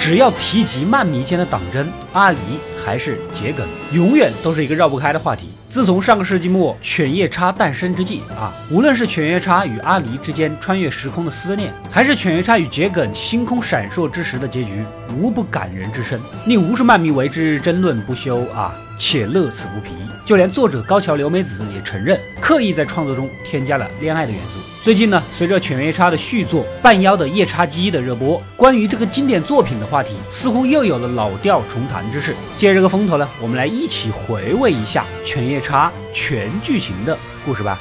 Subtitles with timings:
[0.00, 2.36] 只要提及漫迷间的党争，阿狸
[2.82, 5.50] 还是桔梗，永远都是一个绕不开的话题。
[5.68, 14.82] 自从上个世纪末犬夜叉诞生之际啊，无论是犬夜叉与阿狸之间穿越时空的思念，还是犬夜叉与桔梗星空闪烁之时的结局，
[15.18, 19.94] 无不感人至深，令无数漫迷为之争论不休啊，且乐此不疲。
[20.26, 24.60] 就连作者高桥留美子也承认，刻意在创作中添加了恋爱的元素。
[24.82, 32.34] 最近呢，随着犬夜叉的续作《半妖的夜叉姬》的热播，关于这个经典作品的话题似乎又有了老调重弹之势。
[32.56, 35.58] 借这个风头呢，我们来一起回味一下犬夜。
[35.60, 37.78] 叉全剧情的故事吧。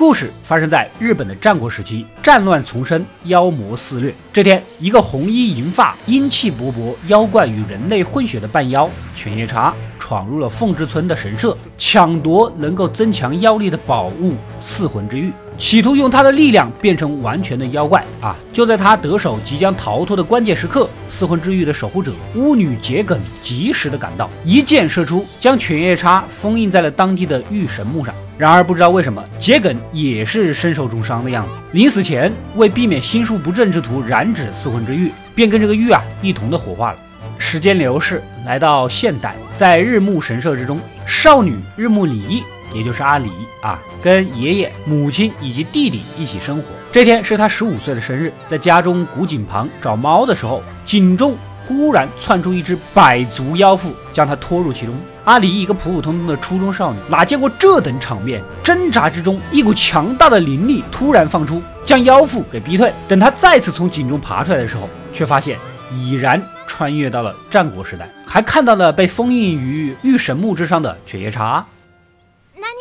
[0.00, 4.14] 故事发生在日本的战国时期，战乱丛生，妖魔肆虐。
[4.32, 15.30] 这天，一个红衣银发、英气勃勃、妖怪与人类混血的半妖犬夜叉，闯入了凤之村的神社，抢夺能够增强妖力的宝物四魂之玉。
[15.60, 18.34] 企图用他的力量变成完全的妖怪啊！
[18.50, 28.14] 就在他得手即将逃脱的关键时刻，四魂之玉的守护者巫女桔梗及时的赶到，一箭射出，将犬夜叉封印在了当地的玉神木上。
[28.38, 31.58] 然而不知道为什么，桔梗也是身受重伤的样子。
[31.72, 36.98] 临死前，为避免心术不正之徒染指四魂之玉，便跟这个玉啊一同的火化了。
[37.36, 42.42] 时间流逝，来到现代，在日暮神社之中，少女日暮里。
[42.72, 43.30] 也就是阿离
[43.62, 46.64] 啊，跟爷爷、母亲以及弟弟一起生活。
[46.92, 54.94] 这天是他十五岁的生日，在家中古井旁找猫的时候，井中忽然窜出一只百足妖妇，将他拖入其中。
[55.24, 58.42] 阿离一个普普通通的初中少女，哪见过这等场面？
[58.64, 62.92] 挣扎之中，一股强大的灵力突然放出，将妖妇给逼退。
[63.06, 65.58] 等他再次从井中爬出来的时候，却发现
[65.94, 71.64] 已然穿越到了战国时代，还看到了被封印于玉神木之上的犬夜叉。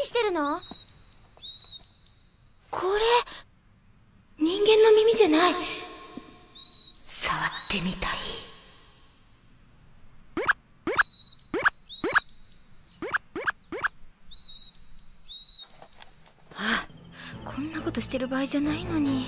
[0.03, 0.61] してるの？
[2.71, 5.53] これ、人間の耳じゃない。
[7.07, 8.11] 触ってみたい。
[16.55, 16.85] 啊，
[17.45, 19.25] こんなことしてる場合じゃないのに。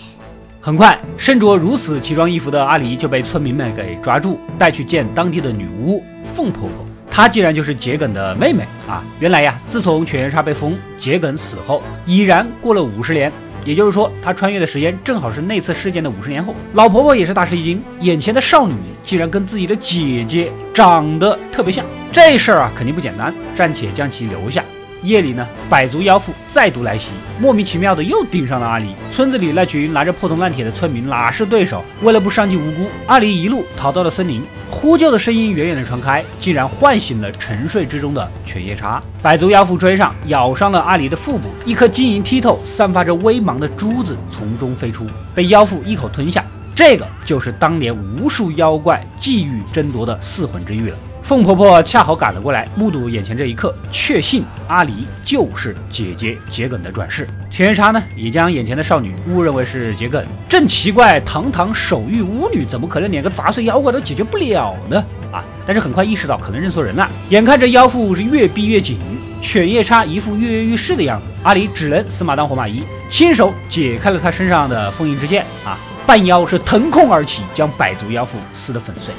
[0.61, 6.03] 很快，身着如此奇装异服的阿离就被村民们给抓住，带去见当地的女巫
[6.35, 6.90] 凤婆婆。
[7.11, 9.03] 她竟然就是桔梗的妹妹啊！
[9.19, 13.29] 原来呀，自从犬夜叉被封，桔梗死后，已然过了五十年，
[13.65, 16.55] 也就是说，她穿越的时间正好是那次事件的五十年后。
[16.73, 18.73] 老婆婆也是大吃一惊，眼前的少女
[19.03, 24.63] 竟然跟自己的姐姐长得特别像，这事儿啊，肯定不简单，暂且将其留下。
[25.03, 28.87] 夜里呢，百足妖妇再度来袭，莫名其妙的又盯上了阿离。
[29.09, 31.83] 村子里那群拿着破铜烂铁的村民哪是对手？
[32.01, 34.43] 为了不伤及无辜，阿离一路逃到了森林。
[34.69, 39.01] 呼救的声音远远的传开，竟然唤醒了沉睡之中的犬夜叉。
[39.21, 46.45] 百足妖妇追上，咬伤了阿离的腹部，一颗晶莹剔透、散发着微芒的珠子从中飞出，被妖妇一口吞下。
[46.73, 50.97] 这个就是当年无数妖怪觊觎争夺的四魂之玉了。
[51.21, 57.25] 凤婆婆恰好赶了过来，目睹眼前这一刻，确信阿离就是姐姐桔梗的转世。
[57.49, 60.21] 犬夜叉呢，也将眼前的少女误认为是桔梗。
[60.49, 65.01] 正奇怪，堂堂守御巫女，怎么可能连个杂碎妖怪都解决不了呢？
[65.31, 65.45] 啊！
[65.65, 67.09] 但是很快意识到可能认错人了。
[67.29, 68.97] 眼看着妖妇是越逼越紧，
[69.39, 75.45] 犬夜叉一副跃跃欲试的样子，阿离只能死马当活马医，亲手解开了他身上的封印之剑。
[75.63, 75.77] 啊！
[76.05, 79.13] 半妖是腾空而起，将百足妖妇撕得粉碎。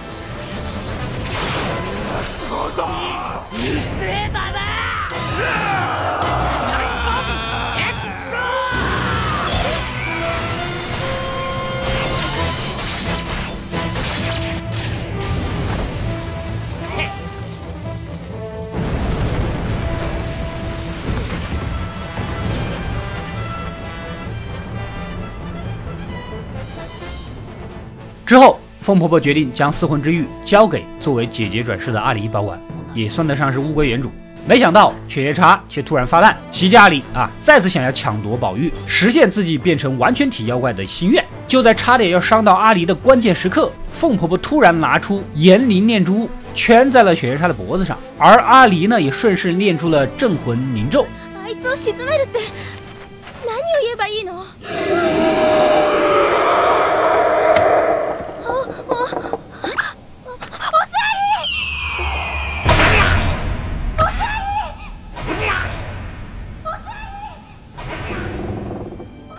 [28.32, 32.60] 之后，凤婆婆决定将四魂之玉交给作为姐姐转世的阿离保管，
[32.92, 34.10] 也算得上是物归原主。
[34.44, 41.24] 没想到犬夜叉却突然发难，袭击阿离啊，再次想要抢夺宝玉，实现自己变成完全体妖怪的心愿。
[41.46, 51.06] 就在差点要伤到阿离的关键时刻，凤婆婆突然拿出炎灵念珠，圈在了犬夜叉的脖子上，而阿离呢，也顺势念出了镇魂凝咒。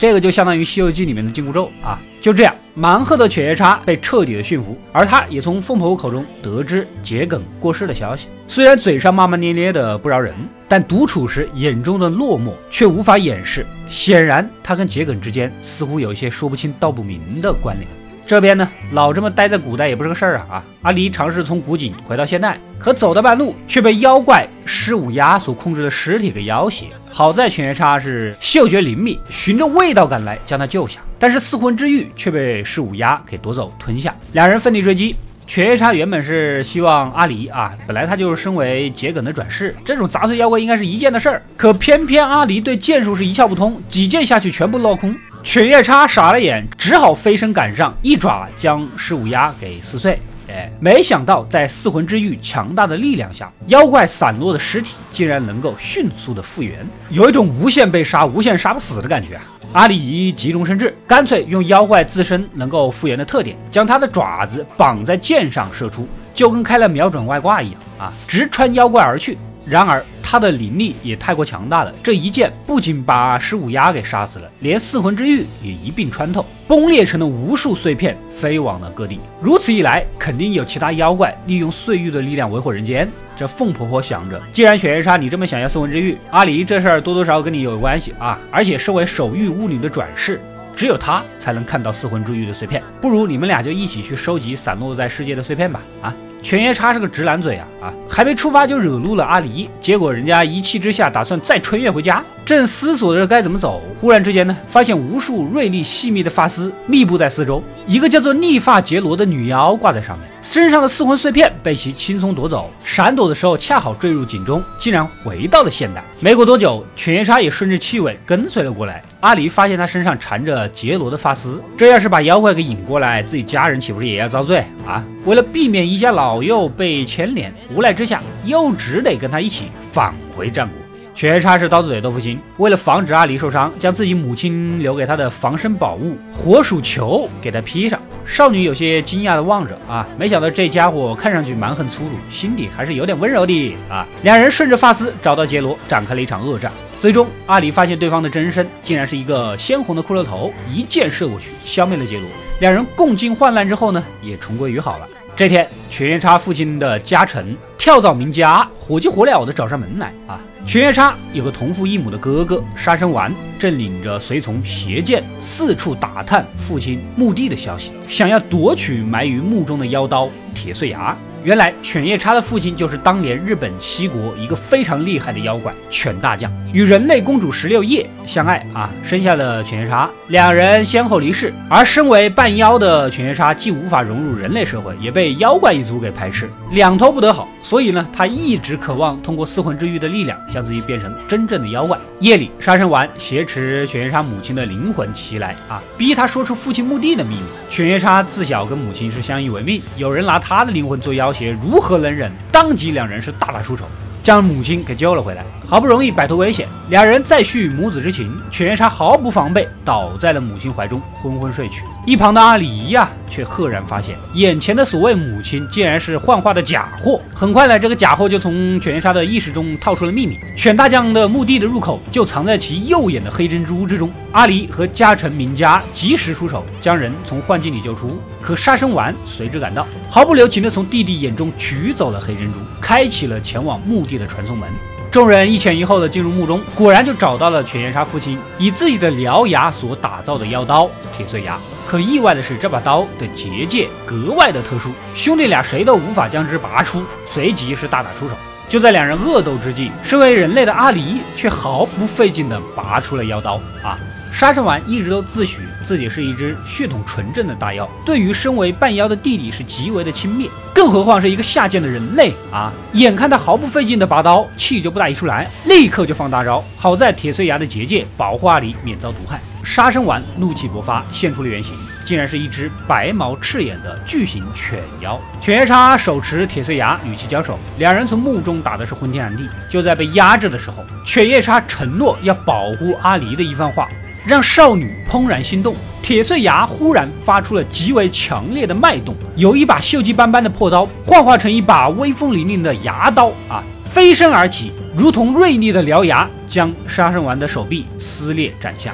[0.03, 1.97] 这个就相当于《西游记》里面的紧箍咒啊！
[2.19, 8.27] 就这样，蛮横的犬夜叉被彻底的驯服，而他也从凤婆婆口中得知桔梗过世的消息。
[8.45, 10.35] 虽然嘴上骂骂咧咧的不饶人。
[10.67, 13.63] 但独处时眼中的落寞却无法掩饰。
[13.87, 17.87] 显然，他跟桔梗之间似乎有一些说不清道不明的关联。
[18.25, 20.47] 这边呢，老这么待在古代也不是个事儿啊！
[20.49, 26.87] 啊，阿离尝试从古井回到现代，可走到半路却被妖怪狮五鸦所控制的尸体给要挟。
[27.09, 31.01] 好在犬夜叉是嗅觉灵敏，循着味道赶来，将他救下。
[31.19, 34.15] 但是四魂之玉却被狮五鸦给夺走吞下。
[34.31, 35.15] 两人奋力追击，
[35.45, 41.43] 犬夜叉原本是希望阿离啊，本来他就是身为桔梗的转世，这种杂碎妖怪应该是一剑的事儿。
[41.57, 45.13] 可偏偏阿离对剑术是一窍不通，几剑下去全部落空。
[45.43, 50.17] 犬夜叉傻了眼，只好飞身赶上，一爪将狮五鸦给撕碎。
[50.47, 56.79] 哎，没想到在四魂之玉强大的力量下，妖怪散落的尸体竟然能够迅速的复原，
[57.09, 59.41] 有一种无限被杀、无限杀不死的感觉啊！
[59.73, 69.37] 阿里一急中生智，干脆用妖怪自身能够复原的特点，将他的爪子绑在剑上射出，就跟开了瞄准外挂一样啊，直穿妖怪而去。
[69.65, 70.03] 然而。
[70.25, 79.19] 他的灵力也太过强大了，这一剑不仅把十五丫给杀死了，连四魂之玉也一并穿透，崩裂成了无数碎片，飞往了各地。
[79.39, 83.07] 如此一来，肯定有其他妖怪利用碎玉的力量为祸人间。
[83.35, 88.39] 这凤婆婆想着，既然犬夜叉你这么想要四魂之玉，阿离这事儿多多少少跟你有关系啊！
[88.49, 90.41] 而且身为守玉巫女的转世，
[90.75, 95.79] 只有她才能看到四魂之玉的碎片，不如你们俩就一起去收集散落在世界的碎片吧！
[96.01, 96.15] 啊！
[96.43, 97.93] 犬夜叉是个直男嘴啊啊！
[98.07, 116.03] 还没出发就惹怒了阿离，结果人家一气之下打算再穿越回家，正思索着该怎么走，忽然之间呢，发现无数锐利细密的发丝密布在四周，一个叫做逆发杰罗的女妖挂在上面，身上的四魂碎片被其轻松夺走，闪躲的时候恰好坠入井中，竟然回到了现代。
[116.19, 119.01] 没过多久，犬夜叉也顺着气味跟随了过来。
[119.21, 125.01] 阿离发现他身上缠着杰罗的发丝，这要是把妖怪给引过来，自己家人岂不是也要遭罪啊？
[125.23, 130.77] 为了避免一家老幼被牵连，无奈之下又只得跟他一起返回战国。
[131.15, 138.01] 犬夜叉是刀子嘴豆腐心，为了防止阿离受伤，将自己母亲留给他的防身宝物火鼠球给他披上。
[138.33, 144.07] 少女有些惊讶的望着啊，没想到这家伙看上去蛮横粗鲁，心底还是有点温柔的啊。
[144.23, 146.71] 两人顺着发丝找到杰罗，展开了一场恶战。
[146.97, 152.27] 最终，阿里发现对方的真身竟然是一个鲜红的骷髅头，一箭射过去，消灭了杰罗。
[152.59, 155.07] 两人共进患难之后呢，也重归于好了。
[155.35, 160.41] 这天，犬夜叉父亲的家臣跳蚤名家火急火燎的找上门来啊！
[160.65, 171.15] 犬夜叉有个同父异母的哥哥杀生丸，正领着随从携剑四处打探父亲墓地的消息，想要夺取埋于墓中的妖刀铁碎牙。
[171.43, 181.53] 原来犬夜叉的父亲就是当年日本西国一个非常厉害的妖怪犬大将，与人类公主十六夜相爱啊，生下了犬夜叉，两人先后离世。
[181.69, 187.49] 而身为半妖的犬夜叉，既无法融入人类社会，也被妖怪一族给排斥，两头不得好。
[187.61, 191.97] 所以呢，他一直渴望通过四魂之玉的力量，将自己变成真正的妖怪。
[192.21, 197.41] 夜里，杀生丸挟持犬夜叉母亲的灵魂袭来啊，逼他说出父亲墓地的秘密。
[197.69, 201.32] 犬夜叉自小跟母亲是相依为命，有人拿他的灵魂做妖。
[201.61, 202.31] 如何能忍？
[202.51, 203.85] 当即两人是大打出手，
[204.23, 205.45] 将母亲给救了回来。
[205.65, 208.35] 好不容易摆脱危险，两人再续母子之情。
[208.51, 211.83] 犬夜叉毫不防备，倒在了母亲怀中，昏昏睡去。
[212.05, 217.19] 一旁的阿里呀，却赫然发现眼前的所谓母亲，竟然是幻化的假货。
[217.33, 224.11] 很快呢，这个假货就从犬夜叉的意识中套出了秘密：犬大将的墓地的入口就藏在其右眼的黑珍珠之中。
[224.31, 228.21] 阿离和家臣名家及时出手，将人从幻境里救出。
[228.41, 234.69] 可杀生丸随之赶到，毫不留情地从弟弟眼中取走了黑珍珠，开启了前往墓地的传送门。
[235.09, 241.57] 众人一前一后的进入墓中，果然就找到了犬夜叉父亲以自己的獠牙所打造的妖刀铁碎牙。
[241.87, 247.03] 可意外的是，这把刀的结界格外的特殊，兄弟俩谁都无法将之拔出。
[247.25, 248.35] 随即是大打出手。
[248.67, 253.99] 就在两人恶斗之际，身为人类的阿离却毫不费劲地拔出了妖刀啊！
[254.33, 262.73] 杀生丸一直都自诩自己是一只血统纯正的大妖，对于身为半妖的弟弟是极为的轻蔑，更何况是一个下贱的人类啊！
[262.93, 266.63] 眼看他毫不费劲的拔刀，气就不打一处来，立刻就放大招。
[266.75, 269.39] 好在铁碎牙的结界保护阿离免遭毒害。
[269.63, 275.17] 杀生丸怒气勃发，现出了原形，竟然是一只白毛赤眼的巨型犬妖。
[275.39, 279.47] 犬夜叉手持铁碎牙与其交手，两人从墓中打的是昏天暗地。
[279.69, 283.87] 就在被压制的时候，犬夜叉承诺要保护阿离的一番话。
[284.25, 298.93] 让少女怦然心动，铁碎牙忽然发出了极为强烈的脉动，由一把锈迹斑斑的破刀幻化成一把威风凛凛的牙刀啊，飞身而起，如同锐利的獠牙，将杀生丸的手臂撕裂斩下。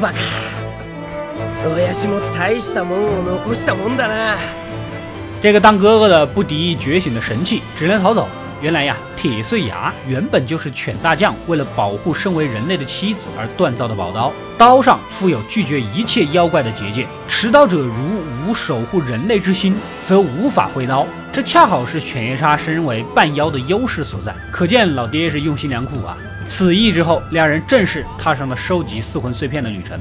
[0.00, 0.14] 牙か。
[1.66, 4.36] 親父も大したもんを残したもんだな。
[5.40, 8.26] 这个当哥哥的不敌觉醒的神器，只能逃走。
[8.62, 17.05] 原来呀， 铁碎牙原本就是犬大将为了保护身为人类的妻子而锻造的宝刀，刀上附有拒绝一切妖怪的结界。
[17.27, 17.93] 持刀者如
[18.47, 21.05] 无守护人类之心，则无法挥刀。
[21.33, 24.33] 这恰好是犬夜叉身为半妖的优势所在。
[24.53, 26.17] 可见老爹是用心良苦啊！
[26.45, 29.99] 此役之后，两人正式踏上了收集四魂碎片的旅程。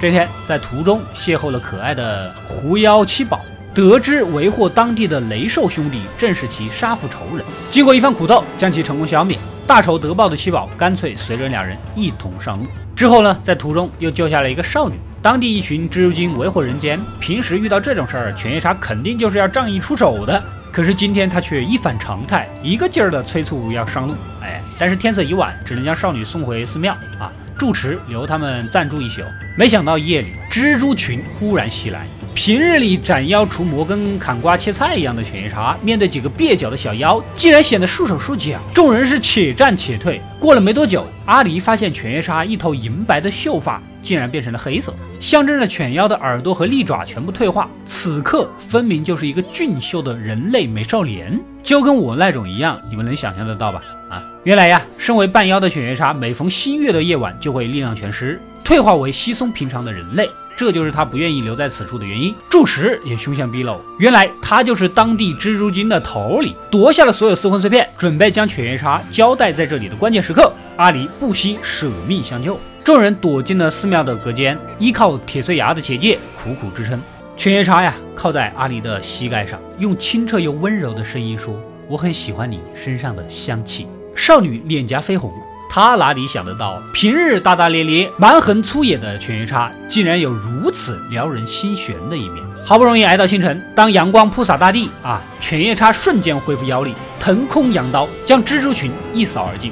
[0.00, 3.40] 这天在途中邂逅了可爱的狐妖七宝。
[3.76, 9.38] 得知为祸当地的雷兽兄弟正是其杀父仇人，经过一番苦斗，将其成功消灭。
[9.66, 12.64] 大仇得报的七宝干脆随着两人一同上路。
[12.96, 14.94] 之后呢，在途中又救下了一个少女。
[15.20, 20.42] 当地一群蜘蛛精为祸人间，平时遇到这种事儿，犬夜叉肯定就是要仗义出手的。
[20.72, 24.14] 可是今天他却一反常态，一个劲儿的催促要上路。
[24.42, 29.20] 哎，但是天色已晚，只能将少女送回寺庙啊，住持留他们暂住一宿。
[29.54, 32.06] 没想到夜里，蜘蛛群忽然袭来。
[32.36, 38.60] 平日里斩妖除魔跟砍瓜切菜一样的犬夜叉，面对几个蹩脚的小妖，竟然显得束手束脚。
[38.74, 40.20] 众人是且战且退。
[40.38, 47.70] 过了没多久，阿离发现犬夜叉一头银白的秀发竟然变成了黑色，象征着犬妖的耳朵和利爪全部退化。
[47.86, 53.82] 此刻分明就是一个俊秀的人类美少年，就跟我那种一样，你们能想象得到吧？
[54.10, 60.28] 啊，原来呀，身为半妖的犬夜叉，每逢新月的夜晚就会力量全失，退化为稀松平常的人类。
[60.56, 62.34] 这就是他不愿意留在此处的原因。
[62.48, 70.52] 住持也凶相毕露，原来他就是当地蜘蛛精的头领，夺下了所有四魂碎片，准备将犬夜叉交代在这里的关键时刻。
[70.76, 77.00] 阿离不惜舍命相救，众人躲进了寺庙的隔间，依靠铁碎牙的结界苦苦支撑。
[77.36, 81.54] 犬夜叉呀，靠在阿离的膝盖上，用清澈又温柔的声音说
[81.86, 83.86] ：“我很喜欢你身上的香气。”
[84.16, 85.30] 少女脸颊绯红。
[85.68, 92.42] 他哪里想得到，平日大大咧咧、蛮横粗野的犬夜叉，竟然有如此撩人心弦的一面。
[92.64, 99.70] 好不容易挨到清晨，当阳光铺洒大地啊，犬夜叉瞬间恢复妖力，腾空扬刀，将蜘蛛群一扫而尽。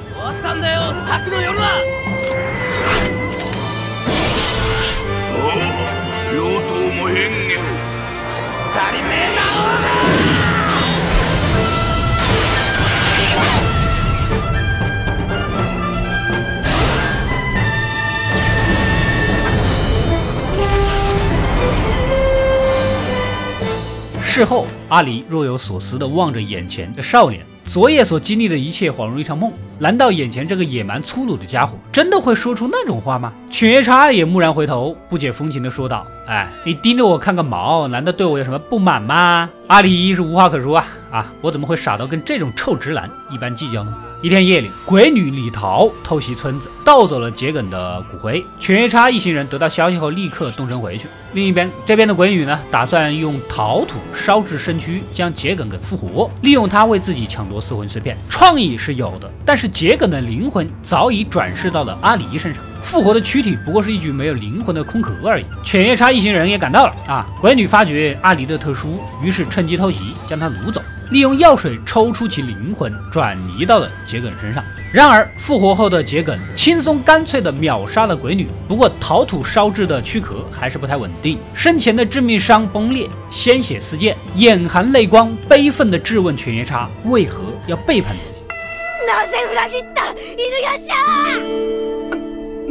[24.34, 29.52] 事后，阿离若有所思地望着眼前的少年，昨夜所经历的一切恍如一场梦。
[29.78, 33.32] 难道眼前这个野蛮粗鲁的家伙真的会说出那种话吗？
[33.48, 37.86] 犬夜叉也蓦然回头，不解风情地说道：“哎，你盯着我看个毛？
[37.86, 41.33] 难道对我有什么不满吗？”阿离是无话可说啊啊！
[41.40, 43.94] 我怎么会傻到跟这种臭直男一般计较呢？
[44.21, 48.44] 一天夜里，鬼女李桃偷袭村子，盗走了桔梗的骨灰。
[48.59, 51.06] 犬夜叉一行人得到消息后，立刻动身回去。
[51.33, 58.18] 另一边，这边的鬼女呢，打算用陶土烧制身躯，将桔梗给复活，利用它为自己抢夺四魂碎片。
[58.28, 65.44] 创意是有的，但是桔梗的灵魂早已转世到了阿狸身上，复活的躯体不过是一具没有灵魂的空壳而已。
[65.64, 67.26] 犬夜叉一行人也赶到了啊！
[67.40, 70.82] 鬼女发觉阿离的特殊，于是趁机偷袭，将他掳走。
[71.10, 74.62] 利用药水抽出其灵魂，转移到了桔梗身上。
[74.92, 78.46] 然而复活后的桔梗轻松干脆地秒杀了鬼女。
[78.68, 88.34] 不过陶土烧制的躯壳还是不太稳定，身前的致命伤崩裂，鲜血四溅，眼含泪光，悲愤地质问犬夜叉为何要背叛自己。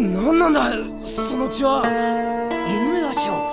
[0.02, 1.82] 何なんだその血は？
[2.66, 3.48] 犬夜叉。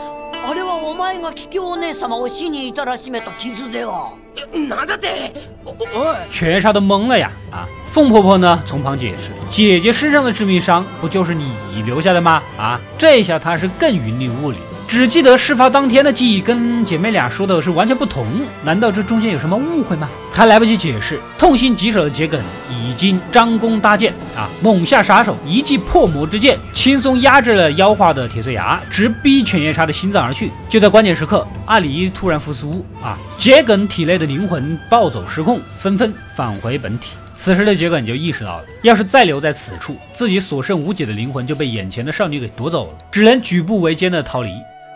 [0.47, 4.13] あれはお前が桔梗お姉様を死に至らしめた傷では？
[4.53, 5.33] なんだって？
[5.65, 6.29] おおい！
[6.29, 7.31] 犬夜叉都懵了呀！
[7.51, 8.61] 啊，凤婆婆呢？
[8.65, 12.43] 从旁解释，姐姐身上的致命伤不就是你遗留下的吗？
[12.57, 14.57] 啊，这下她是更云里雾里。
[14.90, 18.26] 只记得事发当天的记忆跟姐妹俩说的是完全不同，
[18.64, 20.10] 难道这中间有什么误会吗？
[20.32, 30.50] 还来不及解释，痛心疾首的桔梗已经张弓搭箭啊，猛下杀手，一记破魔之剑，轻松压制了妖化的铁碎牙，直逼犬夜叉的心脏而去。
[30.68, 37.10] 就在关键时刻，阿离突然复苏啊，桔梗体内的灵魂暴走失控，纷纷返回本体。
[37.36, 44.50] 此时的桔梗就意识到了，要是再留在此处，自己所剩无几的灵魂就被眼前的少女给夺走了，只能举步维艰的逃离。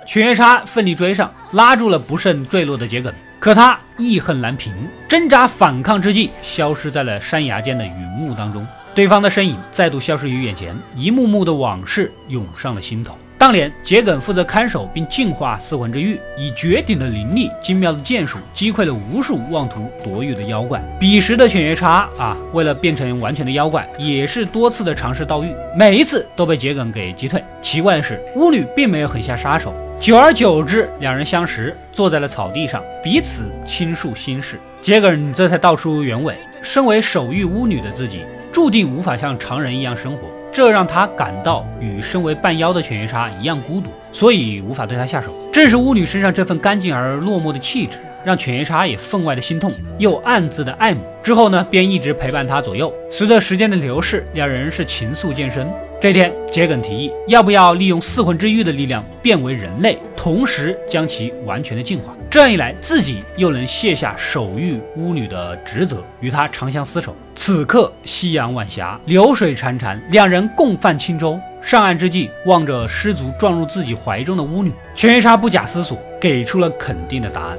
[0.07, 4.73] 犬夜叉奋力追上，拉住了不慎坠落的桔梗，可他意恨难平，
[5.09, 8.67] 挣扎反抗之际，消失在了山崖间的云雾当中。
[8.95, 13.19] 对方的身影再度消失于眼前，一幕幕的往事涌上了心头。
[13.37, 20.81] 当年，桔梗负责看守并净化四魂之玉，以绝顶的灵力、精妙的剑术击溃了无数妄图夺玉的妖怪。
[21.01, 27.43] 彼时的犬夜叉啊，为了变成完全的妖怪，也是多次的尝试盗玉，每一次都被桔梗给击退。
[27.61, 29.75] 奇怪的是，巫女并没有狠下杀手。
[30.01, 34.61] 久而久之，两人相识，坐在了草地上，彼此倾诉心事。
[34.83, 38.23] 桔梗这才道出原委：身为守御巫女的自己，
[38.53, 40.29] 注定无法像常人一样生活。
[40.55, 45.35] 这让他感到与身为半妖的犬夜叉一样孤独，所以无法对他下手。
[45.53, 51.01] 正是巫女身上这份干净而落寞的气质，让犬夜叉也分外的心痛，又暗自的爱慕。
[51.25, 52.95] 之后呢，便一直陪伴他左右。
[53.11, 55.69] 随着时间的流逝，两人是情愫渐深。
[56.01, 62.15] 这天，桔梗提议，要不要利用四魂之玉的力量变为人类，同时将其完全的净化？
[62.35, 67.15] 这样一来，自己又能卸下守御巫女的职责，与她长相厮守。
[67.33, 71.39] 此刻，夕阳晚霞，流水潺潺，两人共泛轻舟。
[71.63, 77.57] 上岸之际，望着失足撞入自己怀中的巫女，犬夜叉不假思索，给出了肯定的答案。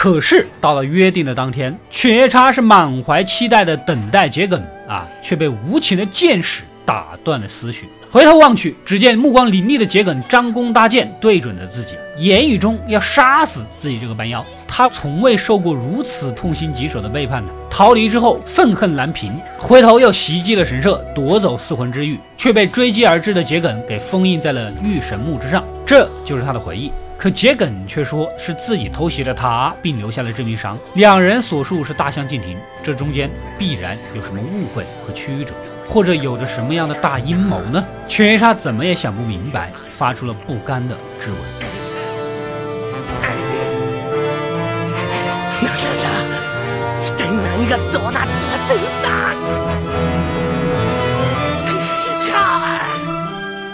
[0.00, 7.88] 可是到了约定的当天，犬夜叉是满怀期待的等待桔梗啊，却被无情的箭矢打断了思绪。
[8.08, 14.46] 回头望去，只见目光凌厉的桔梗张弓搭箭，对准着自己，言语中要杀死自己这个半妖。
[14.68, 17.52] 他从未受过如此痛心疾首的背叛呢。
[17.68, 25.64] 逃离之后，愤恨难平，回头又袭击了神社，夺走四魂之玉，却被追击而至的桔梗给封印在了玉神木之上。
[25.84, 26.92] 这就是他的回忆。
[27.18, 30.78] 可桔梗却说是自己偷袭了他，并留下了致命伤。
[30.94, 35.52] 两人所述是大相径庭，这中间必然有什么误会和曲折，
[35.84, 37.84] 或者有着什么样的大阴谋呢？
[38.06, 41.40] 犬夜叉怎么也想不明白，发出了不甘的质问。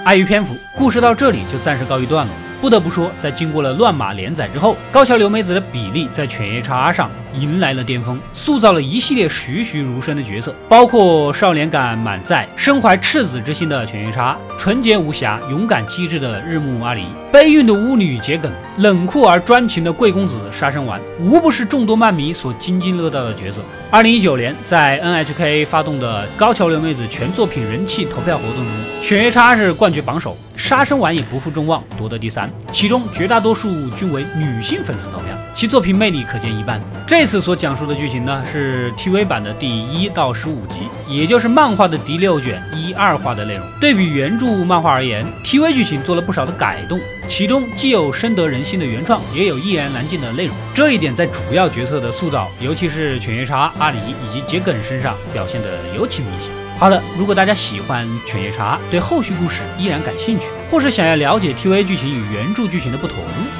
[0.07, 2.33] 碍于篇幅，故事到这里就暂时告一段落。
[2.65, 23.61] 不得不说，在经过了乱码连载之后，高桥留美子的比例在犬夜叉上迎来了巅峰，塑造了一系列栩栩如生的角色，包括少年感满载、身怀赤子之心的犬夜叉，纯洁无瑕、勇敢机智的日暮阿离，悲运的巫女桔梗，冷酷而专情的贵公子杀生丸，无不是众多漫迷所津津乐道的角色。
[23.91, 28.67] 二零一九年，在 NHK 发动的高桥留美子全作品人气投票活动中，
[29.01, 30.37] 犬夜叉是冠军榜首。
[30.57, 36.81] 杀生丸也不负众望，夺得第三，其中绝大多数均为女性粉丝投票，其作品魅力可见一斑。
[37.05, 43.67] 这这次所讲述的剧情呢，是 TV 版的第一到十五集，也就是漫画的第六卷一二话的内容。
[43.81, 50.55] 对比原著漫画而言，TV 剧情做了不少的改动，其中既有深得人心的原创，也有一言难尽的内容。
[50.75, 56.64] 这一点在主要角色的塑造，尤其是犬夜叉、阿离以及桔梗身上表现的尤其明显。
[56.77, 63.17] 好的，如果大家喜欢《犬夜叉》，对后续故事依然感兴趣，或是想要了解 TV 剧情与原著剧情的不同，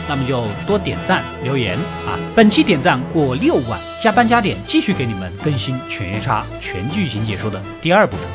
[0.07, 2.19] 那么就多点赞留言啊！
[2.35, 8.27] 本期点赞过六万，加班加点，继续给你们更新《犬夜叉》全剧情解说的第二部分。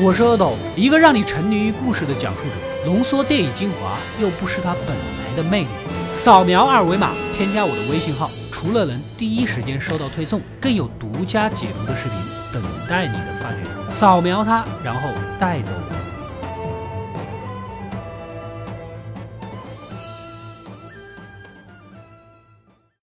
[0.00, 2.67] 我是阿斗，一个让你沉迷于故事的讲述者。
[2.88, 5.68] 浓缩电影精华，又不失它本来的魅力。
[6.10, 12.12] 扫描二维码，添加我的微信号，除了能第一时间收到推送，更有独家解读的视频
[12.50, 13.58] 等待你的发掘。
[13.90, 16.07] 扫描它，然后带走我。